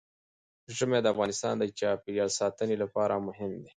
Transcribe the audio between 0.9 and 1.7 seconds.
د افغانستان د